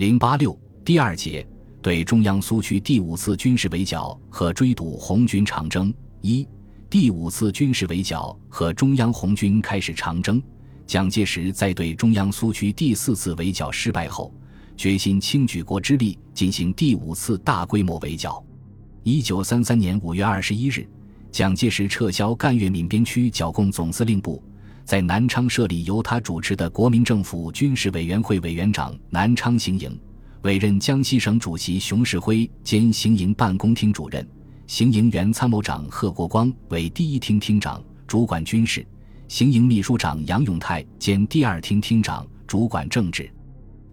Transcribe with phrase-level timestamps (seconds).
[0.00, 1.46] 零八六第二节
[1.82, 5.92] 对中央苏区第五次军事围剿和追堵红军长征
[6.22, 6.48] 一
[6.88, 10.42] 第五次军事围剿和中央红军开始长征。
[10.86, 14.32] 蒋介石在对中央苏区第四次围剿失败后，
[14.74, 18.42] 决心倾举国之力进行第五次大规模围剿。
[19.02, 20.88] 一九三三年五月二十一日，
[21.30, 24.42] 蒋介石撤销赣粤闽边区剿共总司令部，
[24.90, 29.96] 在南昌设立由他主持的国民政府军事委员会委员长南昌行营，
[30.42, 34.28] 委任江西省主席熊式辉兼行营办公厅主任，
[34.66, 38.84] 行营原参谋长贺国光为第一厅厅长，主管军事。
[39.28, 43.26] 行营秘书长杨永泰兼第二厅厅长，主管政治；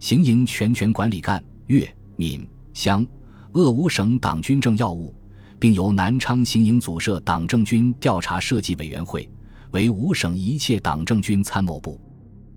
[0.00, 2.44] 行营全权管理赣、粤、闽、
[2.74, 3.06] 湘、
[3.52, 5.14] 鄂五省党军政要务，
[5.60, 9.30] 并由南昌行营组设党政军调查设计委员会，
[9.72, 12.00] 为五省一切党政军参谋部。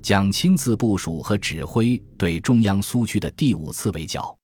[0.02, 4.36] 蒋亲自部署和指挥对中央苏区的第五次围剿。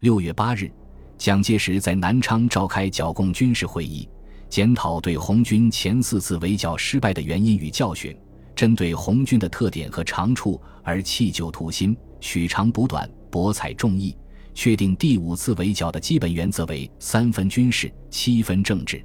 [0.00, 0.70] 六月八日，
[1.16, 4.08] 蒋介石在南昌召开剿共军事会议。
[4.48, 8.16] 检讨对红军前四次围剿失败的原因与教训，
[8.54, 14.16] 针对红军的特点和长处而弃旧图新，取长补短，博采众议，
[14.54, 19.04] 确定第五次围剿的基本原则为三分军事，七分政治。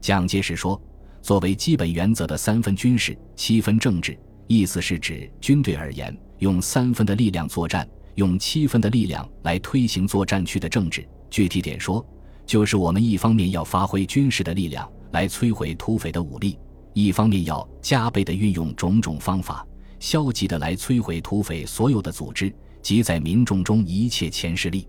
[0.00, 0.80] 蒋介石说
[1.22, 11.08] ：“作为基本原则的三分军事，七分政治，意思是指军队而言，用三分的力量作战，用七分的力量来推行作战区的政治。
[11.30, 12.04] 具体点说。”
[12.44, 16.58] 就是我们一方面要发挥军事的力量来摧毁土匪的武力，
[16.92, 19.64] 一方面要加倍的运用种种方法，
[20.00, 24.88] 消极的来摧毁土匪所有的组织及在民众中一切前势力，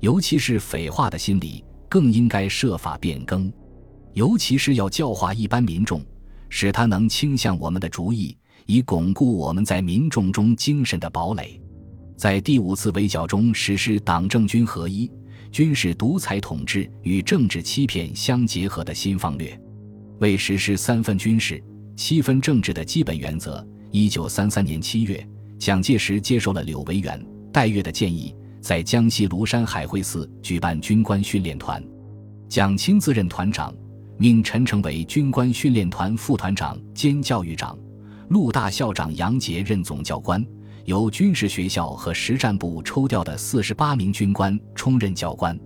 [0.00, 3.50] 尤其是匪化的心理，更应该设法变更，
[4.14, 6.04] 尤其是要教化一般民众，
[6.48, 11.60] 使他能倾向我们的主意，以巩固我们在民众中精神的堡垒。
[12.16, 15.10] 在第五次围剿中实施党政军合一。
[15.50, 19.60] 军事独裁统治与政治欺骗相结合的新方略，
[20.18, 21.62] 为实施三分军事、
[21.94, 25.28] 七分政治的基本原则，一九三三年七月，
[25.58, 27.22] 蒋介石接受了柳维元、
[27.52, 31.84] 戴月的建议，在江西庐山海会寺举办军官训练团，
[32.48, 33.74] 蒋亲自任团长，
[34.18, 37.76] 命陈诚为军官训练团副团长兼教育长，
[38.28, 40.44] 陆大校长杨杰任总教官。
[40.84, 45.56] 由军事学校和实战部抽调的四十八名军官充任教官，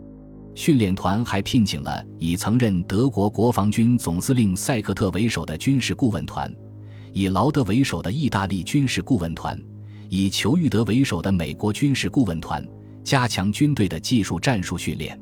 [0.55, 6.55] 训练团还聘请了以曾任德国国防军总司令塞克特为首的军事顾问团，
[7.15, 9.59] 以劳德为首的意大利军事顾问团，
[10.11, 12.63] 以裘玉德为首的美国军事顾问团，
[13.03, 15.19] 加强军队的技术战术训练。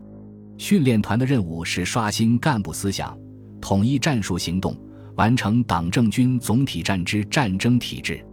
[0.56, 3.16] 训练团的任务是刷新干部思想，
[3.60, 4.76] 统一战术行动，
[5.16, 8.24] 完成党政军总体战之战争体制。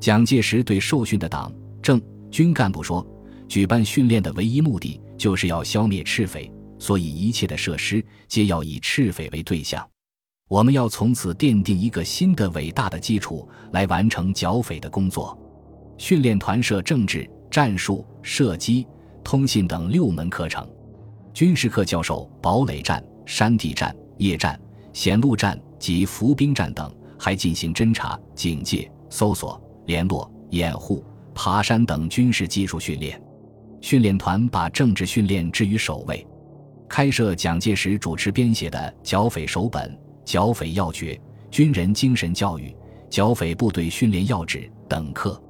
[0.00, 2.00] 蒋介石对受训的党政
[2.30, 3.06] 军干部说
[3.48, 9.86] ：“举办训练的唯一目的，就是要消灭赤匪，所以一切的设施皆要以赤匪为对象。
[10.48, 15.38] 我们要从此奠定一个新的伟大的基础，来完成剿匪的工作。
[15.98, 18.86] 训练团设政治、战术、射击、
[19.22, 20.68] 通信等六门课程。
[21.32, 24.60] 军事课教授堡垒战、山地战、夜战、
[24.92, 31.04] 险路战及伏兵战等，还进行侦察、警戒、搜索。”联络、掩护、
[31.34, 33.20] 爬山等军事技术训练，
[33.80, 36.24] 训练团把政治训练置于首位，
[36.88, 39.82] 开设蒋介石主持编写的《剿匪手本》
[40.24, 41.14] 《剿匪要诀》
[41.50, 42.68] 《军人精神教育》
[43.08, 44.58] 《剿匪部队训练要旨》
[44.88, 45.42] 等课。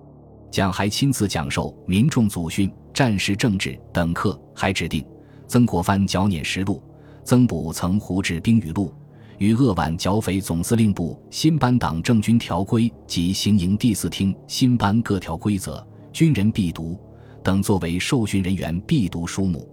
[0.51, 5.05] 蒋还亲自讲授《民众组训》《战时政治》等课，还指定
[5.51, 6.81] 曾国藩剿捻实录，
[7.25, 8.95] 曾补曾胡制兵语录。
[9.39, 16.97] 与鄂皖剿匪总司令部新班党政军条规及行营第四厅新班各条规则，军人必读
[17.43, 19.69] 等作为受训人员必读书目。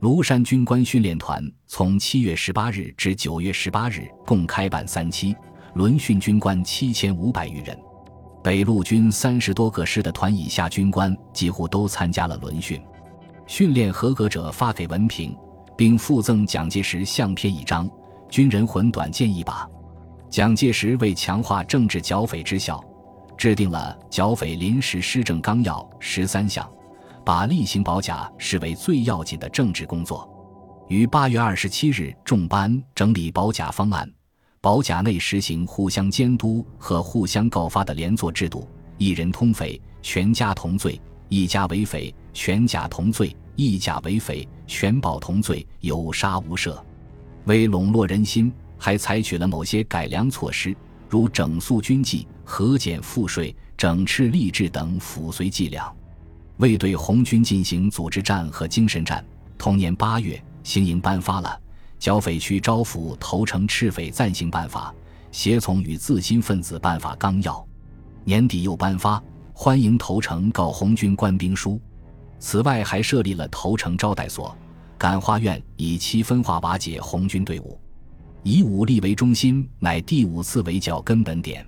[0.00, 5.36] 庐山军官训练团从七月十八日至九月十八日共开办三期，
[5.74, 7.78] 轮训军官七千五百余人。
[8.42, 12.82] 北路军三十多个师的团以下军官几乎都参加了轮训。
[13.52, 15.36] 训练合格者发给文凭，
[15.76, 17.86] 并附赠蒋介石相片一张。
[18.30, 19.68] 军人魂短剑一把，
[20.30, 22.82] 蒋介石为强化政治剿匪之效，
[23.36, 26.66] 制定了剿匪临时施政纲要十三项，
[27.26, 30.26] 把例行保甲视为最要紧的政治工作。
[30.88, 34.10] 于八月二十七日重班整理保甲方案，
[34.62, 38.66] 保甲内实行互相监督和互相告发的连坐制度，
[38.96, 40.98] 一人通匪，全家同罪；
[41.28, 46.76] 一家为匪，全家同罪；一家为匪，全保同罪，有杀无赦。
[47.44, 50.74] 为笼络人心，还采取了某些改良措施，
[51.08, 55.92] 如整肃军纪、核减赋税、整饬吏治等抚绥伎俩。
[56.58, 59.24] 为对红军进行组织战和精神战，
[59.58, 61.48] 同年八月，行营颁发了
[61.98, 64.94] 《剿匪区招抚投诚赤匪暂行办法》，
[65.36, 67.64] 协从与自新分子办法纲要。
[68.24, 69.18] 年底又颁发
[69.52, 71.72] 《欢迎投诚告红军官兵书》。
[72.42, 74.54] 此外，还设立了投诚招待所、
[74.98, 77.78] 感化院，以期分化瓦解红军队伍。
[78.42, 81.64] 以武力为中心，乃第五次围剿根本点。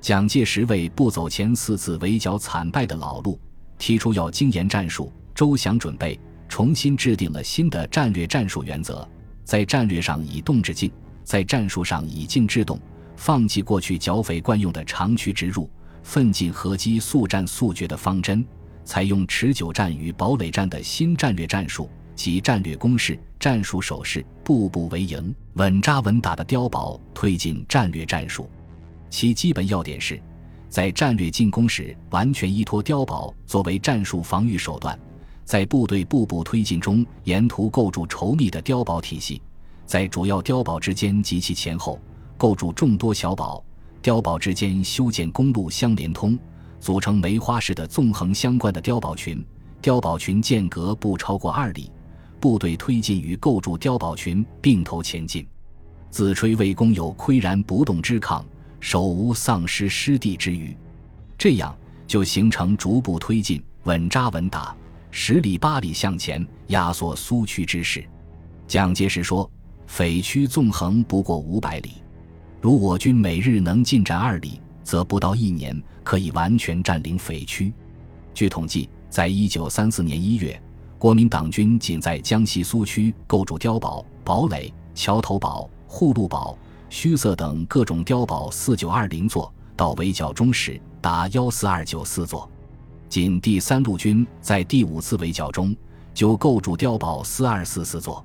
[0.00, 3.40] 蒋介石为不走前四次围剿惨败的老路，
[3.76, 6.18] 提出要精研战术、周详准备，
[6.48, 9.06] 重新制定了新的战略战术原则。
[9.42, 10.92] 在战略上以动制静，
[11.24, 12.80] 在战术上以静制动，
[13.16, 15.68] 放弃过去剿匪惯用的长驱直入、
[16.04, 18.46] 奋进合击、速战速决的方针，
[18.84, 28.48] 采用持久战与堡垒战的新战略战术及战略攻势、战术手势，步步为营、稳扎稳打的碉堡推进战略战术。
[29.10, 30.20] 其基本要点是，
[30.68, 34.98] 在战略进攻时完全依托碉堡作为战术防御手段，
[35.44, 39.40] 在部队步步推进中沿途构筑稠密的碉堡体系，
[39.86, 42.00] 在主要碉堡之间及其前后
[42.36, 43.64] 构筑众多小堡，
[44.02, 46.38] 碉堡之间修建公路相连通，
[46.84, 49.42] 组成梅花式的纵横相关的碉堡群，
[49.80, 51.90] 碉堡群间隔不超过二里，
[52.38, 55.46] 部队推进与构筑碉堡群并头前进，
[56.10, 58.44] 自吹魏公有岿然不动之抗。
[58.80, 60.76] 手无丧失失地之余，
[61.38, 61.74] 这样
[62.06, 64.76] 就形成逐步推进、稳扎稳打、
[65.10, 68.04] 十里八里向前压缩苏区之势。
[68.68, 69.50] 蒋介石说
[69.88, 71.92] ：“匪区纵横不过五百里，
[72.60, 77.72] 如我军每日能进展二里，则不到一年可以完全占领匪区。”
[78.32, 80.60] 据统计，在一九三四年一月，
[80.98, 86.56] 国民党军仅在江西苏区构筑碉堡、堡垒、桥头堡、护路堡。
[86.90, 92.48] 虚色等各种碉堡四九二零座，到围剿中时达幺四二九四座。
[93.08, 95.74] 仅第三路军在第五次围剿中
[96.12, 98.24] 就构筑碉堡四二四四座，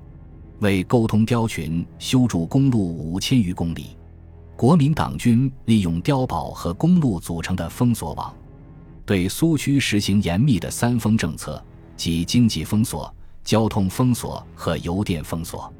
[0.60, 3.96] 为沟通碉群修筑公路五千余公里。
[4.60, 8.36] 国民党军利用碉堡和公路组成的封锁网，
[9.06, 11.64] 对苏区实行严密的三封政策，
[11.96, 13.10] 即经济封锁、
[13.42, 15.72] 交通封锁和邮电封锁，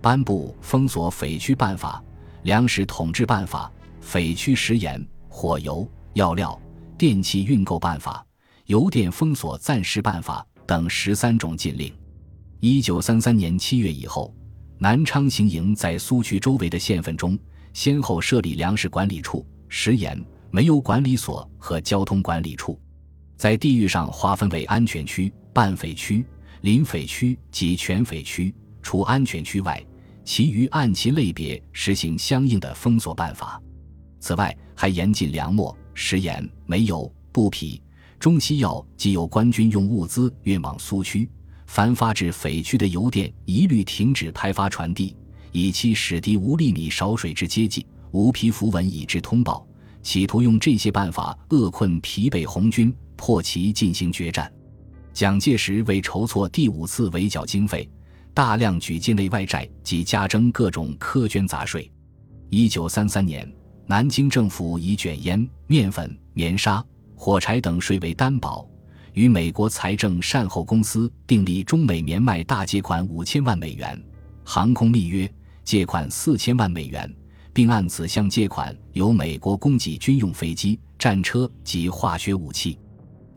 [0.00, 2.00] 颁布封锁匪区办法。
[2.44, 3.68] 粮食统治办法、
[4.00, 6.56] 匪区食盐、火油、药料、
[6.96, 8.24] 电器运购办法、
[8.66, 11.92] 邮电封锁暂时办法等十三种禁令。
[12.60, 14.32] 一九三三年七月以后，
[14.78, 17.36] 南昌行营在苏区周围的县份中，
[17.72, 22.78] 先后设立粮食管理处、食盐、煤油管理所和交通管理处，
[23.36, 26.24] 在地域上划分为安全区、半匪区、
[26.62, 28.54] 临匪区及全匪区。
[28.82, 29.82] 除安全区外。
[30.22, 33.60] 其余按其类别实行相应的封锁办法。
[34.20, 37.82] 此外，还严禁粮墨、食盐、煤油、布匹、
[38.18, 41.28] 中西药及有关军用物资运往苏区。
[41.66, 45.16] 凡发至匪区的邮电，一律停止派发传递，
[45.52, 49.66] 以期使敌无粒米少水之接济，无皮符文以致通报，
[50.02, 54.52] 企图用这些办法扼困疲惫红军，迫其进行决战。
[55.12, 57.88] 蒋介石为筹措第五次围剿经费。
[58.32, 61.90] 大量举境内外债及加征各种苛捐杂税。
[62.48, 63.52] 一九三三年，
[63.86, 66.82] 南京政府以卷烟、面粉、棉纱、
[67.16, 68.64] 火柴等税为担保，
[69.14, 74.00] 与美国财政善后公司订立中美棉麦大借款五千万美元，
[74.44, 75.30] 航空密约
[75.70, 77.08] 借款四千万美元，
[77.52, 82.76] 并按此项借款由美国供给军用飞机、战车及化学武器，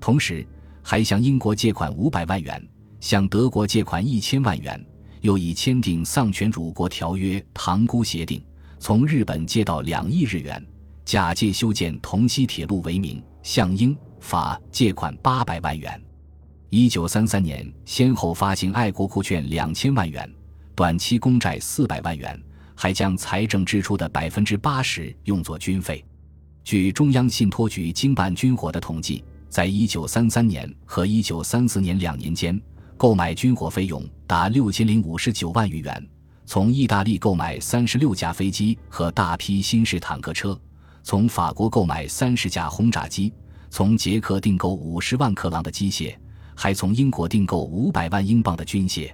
[0.02, 0.44] 同时
[0.82, 2.68] 还向英国借款五百万元。
[3.00, 4.84] 向德国借款一千万元，
[5.22, 8.44] 又以签订丧权辱国条约、塘沽协定，
[8.80, 10.66] 从日本借到两亿日元，
[11.06, 16.02] 假借修建同西铁路为名，向英法借款八百万元。
[16.72, 20.28] 一九三三年，先后发行爱国库券两千万元，
[20.75, 22.42] 短期公债四百万元，
[22.75, 26.03] 还将财政支出的百分之八十用作军费。
[26.63, 32.60] 据中央信托局经办军火的统计，在一九三三年和一九三四年两年间。
[32.96, 36.10] 购买军火费用达六千零五十九万余元，
[36.46, 40.58] 从意大利购买三十六架飞机和大批新式坦克车，
[41.01, 43.34] 从法国购买三十架轰炸机，
[43.70, 46.15] 从捷克订购五十万克朗的机械，
[46.56, 49.12] 还从英国订购五百万英镑的军械。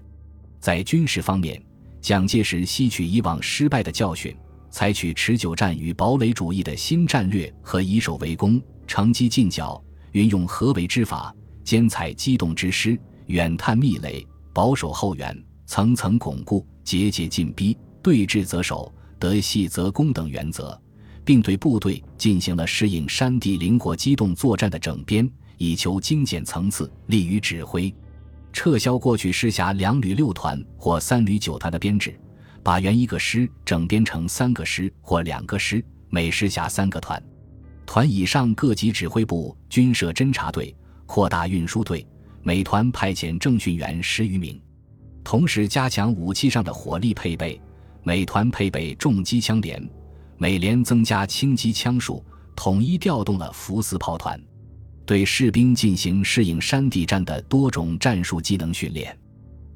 [0.60, 1.62] 在军事方面，
[2.02, 4.36] 蒋介石吸取以往失败的教训，
[4.70, 13.00] 采取持久战与堡垒主义的新战略和以守为攻、乘机进剿，运用合围之法，兼采机动之师。
[13.28, 20.76] 远探密垒，保守后援，层层巩固，节节进逼，对峙则守，得细则攻等原则，
[21.24, 27.94] 并对部队进行了适应山地灵活机动作战的整编，以求精简层次，利于指挥。
[28.52, 32.20] 撤销过去师辖两旅六团或三旅九团的编制，
[32.64, 37.22] 把原一个师整编成三个师或两个师，每师辖三个团。
[37.86, 40.76] 团以上各级指挥部均设侦察队，
[41.06, 42.06] 扩大运输队，
[42.44, 44.60] 每团派遣政训员十余名。
[45.24, 47.60] 同时加强武器上的火力配备，
[48.04, 49.90] 每团配备重机枪连，
[50.38, 52.24] 每连增加轻机枪数，
[52.56, 54.40] 统一调动了福斯炮团。
[55.10, 59.18] 对士兵进行适应山地战的多种战术技能训练，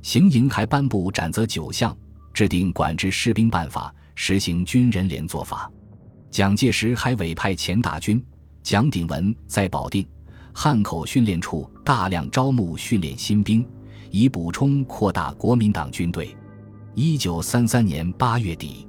[0.04, 1.98] 行营还颁布斩责九项，
[2.36, 5.68] 制定管制士兵办法，实行军人连坐法。
[6.30, 8.24] 蒋介石还委派钱大钧、
[8.62, 10.08] 蒋鼎文在保定、
[10.54, 13.68] 汉口训练处大量招募训练新兵，
[14.12, 16.38] 以补充扩大国民党军队。
[16.94, 18.88] 一九三三年八月底，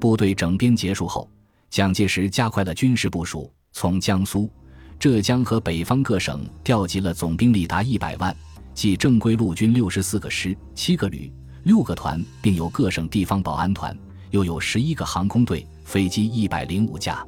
[0.00, 1.30] 部队整编结束后，
[1.68, 4.50] 蒋介石加快了军事部署，从江苏。
[4.98, 8.34] 浙江和北方各省调集了总兵力达一百万，
[8.72, 11.30] 即正规陆军六十四个师、七个旅、
[11.64, 13.96] 六个团，并有各省地方保安团，
[14.30, 17.22] 又有十一个航空队、飞机一百零五架，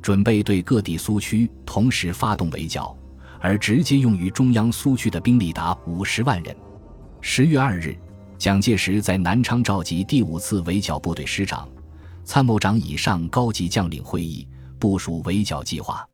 [0.00, 2.96] 准备对各地苏区同时发动围剿，
[3.38, 6.56] 而直接用于中央苏区的兵力达五十万人。
[7.20, 7.94] 十月二日，
[8.38, 11.68] 蒋介石在南昌召集第五次围剿部队师长、
[12.24, 14.48] 参谋长以上高级将领会议，
[14.78, 16.09] 部署围剿计划。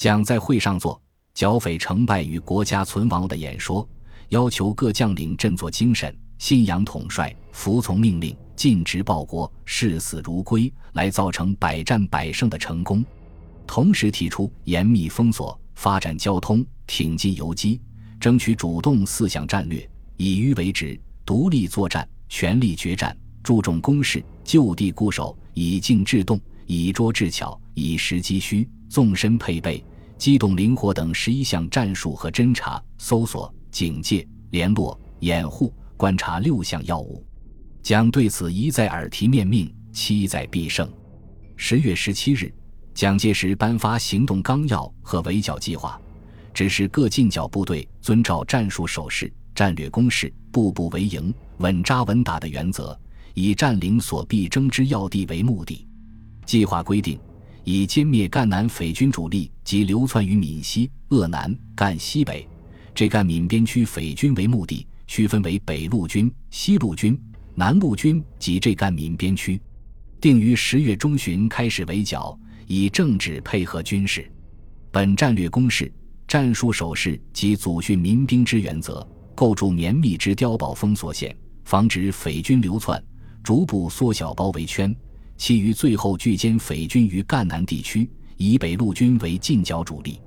[0.00, 0.98] 蒋在会上做
[1.34, 3.86] 剿匪成败与国家存亡的演说，
[4.30, 13.04] 要求各将领振作精神，信仰统帅，服从命令，尽职报国，视死如归，来造成百战百胜的成功。
[13.66, 17.78] 同时提出严密封锁、发展交通、挺进游击、
[18.18, 29.84] 争取主动四项战略，以迂为直，独立作战，全力决战，注重攻势，就地固守，以静制动，以拙制巧，以实击虚，纵深配备。
[30.20, 37.24] 机动灵活等十一项战术和侦察、搜索、警戒、联络、掩护、观察六项要务，
[37.82, 40.86] 蒋对此一再耳提面命，期在必胜。
[41.56, 42.52] 十月十七日，
[42.92, 45.98] 蒋介石颁发行动纲要和围剿计划，
[46.52, 52.94] 指示各进剿部队遵照战术守势、战略攻势、步步为营、稳扎稳打的原则，
[53.32, 55.88] 以占领所必争之要地为目的。
[56.44, 57.18] 计划规定。
[57.72, 62.44] 以歼灭赣南匪军主力及流窜于闽西、鄂南、赣西北
[62.92, 67.16] 这赣闽边区匪军为目的，区分为北路军、西路军、
[67.54, 69.60] 南路军及这赣闽边区，
[70.20, 72.36] 定于十月中旬开始围剿，
[72.66, 74.28] 以政治配合军事。
[74.90, 75.92] 本战略攻势、
[76.26, 83.00] 战术守势及组训民兵之原则，构筑绵密之碉堡封锁线，防止匪军流窜，
[83.44, 84.92] 逐步缩小包围圈。
[85.40, 88.06] 其余最后聚歼匪军于赣南地区，
[88.36, 90.20] 以北路军为近剿主力。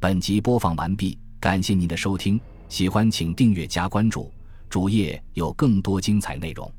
[0.00, 4.32] 本集播放完毕，感谢您的收听，喜欢请订阅加关注，
[4.70, 6.72] 主页有更多精彩内容。